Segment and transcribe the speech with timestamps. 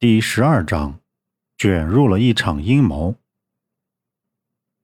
[0.00, 1.00] 第十二章，
[1.56, 3.16] 卷入了一场阴谋。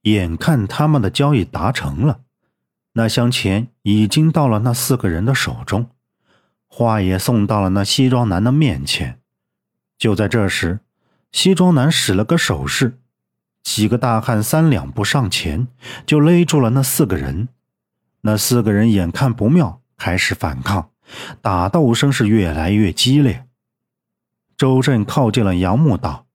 [0.02, 2.22] 眼看他们的交易达成了，
[2.94, 5.88] 那箱钱已经到了那四个人的手中，
[6.66, 9.20] 话也送到了那西装男的面前。
[9.96, 10.80] 就在这时，
[11.30, 12.98] 西装男使了个手势，
[13.62, 15.68] 几个大汉三两步上前，
[16.04, 17.46] 就勒住了那四个人。
[18.22, 20.90] 那四个人眼看不妙，开始反抗，
[21.40, 23.43] 打斗声是越来越激烈。
[24.56, 26.26] 周震靠近了杨木，道：“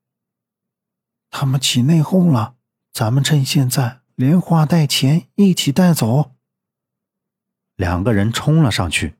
[1.31, 2.55] 他们起内讧了，
[2.91, 6.31] 咱们趁现在连花带钱一起带走。”
[7.77, 9.15] 两个人冲了上去，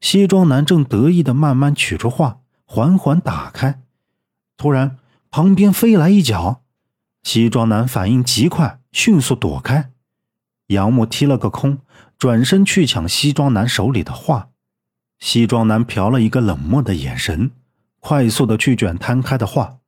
[0.00, 3.82] 西装男正得意的慢慢取出画，缓缓打开。
[4.58, 4.98] 突然，
[5.30, 6.62] 旁边飞来一脚，
[7.22, 9.90] 西装男反应极快，迅速躲开。
[10.66, 11.78] 杨木踢了个空，
[12.18, 14.50] 转身去抢西装男手里的画。
[15.18, 17.50] 西装男瞟了一个冷漠的眼神。
[18.06, 19.78] 快速的去卷摊开的画，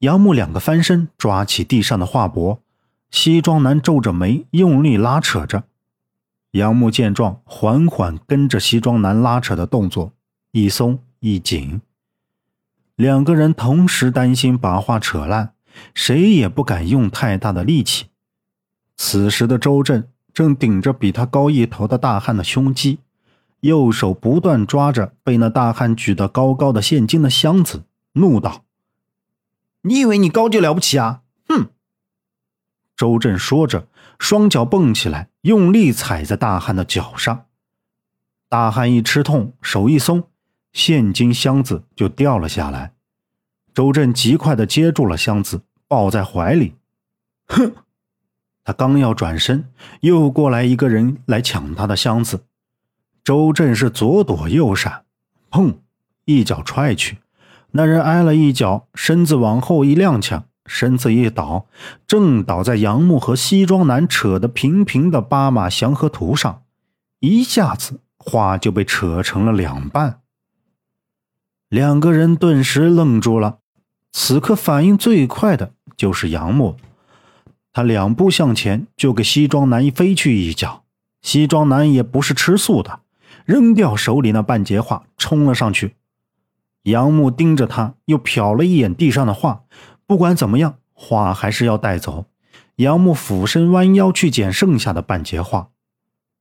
[0.00, 2.58] 杨木两个翻身抓起地上的画帛，
[3.10, 5.64] 西装男皱着眉用力拉扯着。
[6.50, 10.12] 杨木见状，缓缓跟着西装男拉扯的动作，
[10.52, 11.80] 一松一紧。
[12.96, 15.54] 两个人同时担心把画扯烂，
[15.94, 18.08] 谁也不敢用太大的力气。
[18.98, 22.98] 此时的周震正顶着比他高一头的大汉的胸肌。
[23.60, 28.64] 右手不断抓着被那大汉举得高高的现金的箱子，怒道
[29.82, 31.68] ：“你以为你高就了不起啊？”哼！
[32.96, 37.46] 周震说着，双脚蹦起来，用力踩在大汉的脚上。
[38.48, 40.24] 大汉一吃痛，手一松，
[40.72, 42.94] 现金箱子就掉了下来。
[43.74, 46.74] 周震极快的接住了箱子，抱在怀里。
[47.46, 47.72] 哼！
[48.64, 49.70] 他刚要转身，
[50.00, 52.44] 又过来一个人来抢他的箱子。
[53.28, 55.04] 周震是左躲右闪，
[55.50, 55.74] 砰！
[56.24, 57.18] 一脚踹去，
[57.72, 61.66] 那人挨了一脚，身子往后一踉跄，身子一倒，
[62.06, 66.62] 正倒在杨木和西装男扯得平平的八马祥和图上，
[67.20, 70.20] 一下子画就被扯成了两半。
[71.68, 73.58] 两个人顿时愣住了，
[74.10, 76.78] 此刻反应最快的就是杨木，
[77.74, 80.84] 他两步向前就给西装男飞去一脚，
[81.20, 83.00] 西装男也不是吃素的。
[83.48, 85.94] 扔掉手里那半截画，冲了上去。
[86.82, 89.62] 杨木盯着他，又瞟了一眼地上的画。
[90.06, 92.26] 不管怎么样，画还是要带走。
[92.76, 95.70] 杨木俯身弯腰去捡剩下的半截画。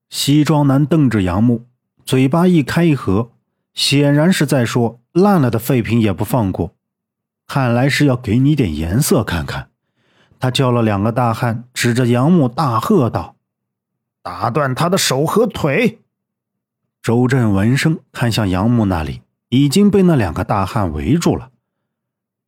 [0.10, 1.66] 西装男瞪着杨木，
[2.04, 3.32] 嘴巴一开一合，
[3.74, 6.76] 显然是在说：“烂了的废品也不放过。”
[7.48, 9.70] 看来是要给你点颜色看看。
[10.42, 13.38] 他叫了两个大汉，指着杨木大喝道
[14.22, 16.00] ：“打断他的手和腿！”
[17.08, 21.52] 周震闻声看向杨木那里，已经被那两个大汉围住了。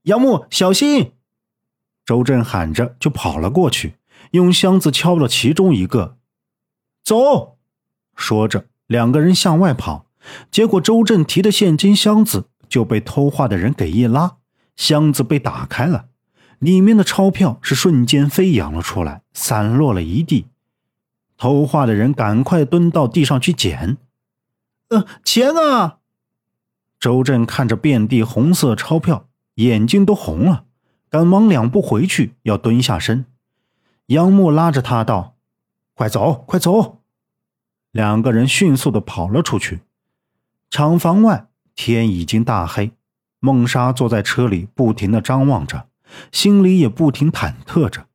[0.02, 1.14] 杨木，小心！
[2.06, 3.96] 周震喊着就跑了过去，
[4.32, 6.18] 用箱子敲了其中一个。
[7.06, 7.58] 走！
[8.18, 10.08] 说着，两个人向外跑。
[10.52, 14.36] 结果周震提的现金箱子就被偷画的人给一拉，
[14.76, 16.08] 箱子被打开了，
[16.58, 20.48] 里面的钞票是瞬间飞扬了出来，散落了一地。
[21.38, 23.96] 偷画的人赶快蹲到地上去捡。
[24.90, 26.00] 呃，钱啊！
[27.00, 30.66] 周震看着遍地红色钞票，眼睛都红了，
[31.10, 33.26] 赶忙两步回去，要蹲下身。
[34.08, 35.36] 杨木拉着他道
[35.94, 36.98] ：“快走，快走！”
[37.92, 39.82] 两个人迅速的跑了出去。
[40.72, 42.92] 厂房外天已经大黑，
[43.40, 45.88] 孟莎坐在车里，不停的张望着，
[46.32, 48.08] 心里也不停忐忑着。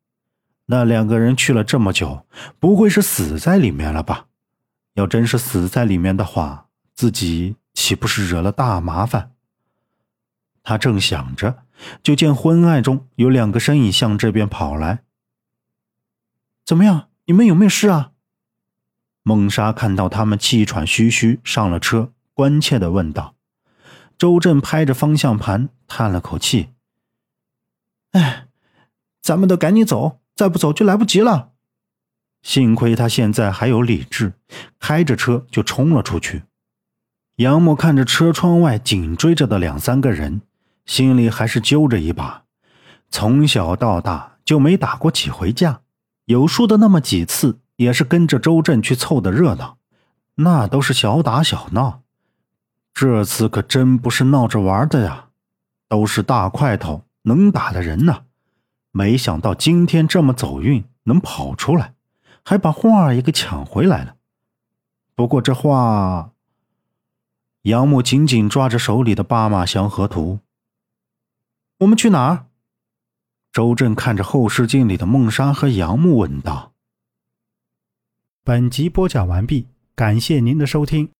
[0.67, 2.27] 那两个人去了这么久，
[2.59, 4.27] 不会是死在里面了吧？
[4.94, 9.32] 要真是死在里面的话，自己岂不是惹了大麻烦？
[10.62, 11.65] 他正想着，
[12.03, 15.05] 就见昏暗中有两个身影向这边跑来。
[16.65, 17.09] 怎么样？
[17.27, 18.12] 你们有没有事啊？
[19.22, 23.34] 孟莎看到他们气喘吁吁上了车，关切的问道。
[24.16, 26.70] 周震拍着方向盘，叹了口气
[28.12, 28.49] ：“哎，
[29.20, 31.52] 咱们得赶紧走，再不走就来不及了。”
[32.44, 34.35] 幸亏他现在还有理智，
[34.79, 36.43] 开着车就冲了出去。
[37.37, 40.43] 杨木看着车窗外紧追着的两三个人，
[40.85, 42.44] 心里还是揪着一把。
[43.11, 45.81] 从小到大就没打过几回架，
[46.26, 49.79] 有输的那么几次，也是跟着周震去凑的热闹，
[50.37, 52.02] 那都是小打小闹。
[52.93, 55.29] 这次可真不是闹着玩的呀，
[55.88, 58.25] 都是大块头能打的人呢。
[58.93, 61.94] 没想到今天这么走运，能跑出来，
[62.44, 64.17] 还把画也给抢回来了。
[65.14, 66.32] 不过这画……
[67.62, 70.41] 杨木紧紧抓着手里的八马祥和图。
[71.79, 72.46] 我们去哪儿？
[73.50, 76.73] 周震看着后视镜里的孟莎和杨木问道。
[78.43, 81.11] 本集播讲完毕，感谢您的收听。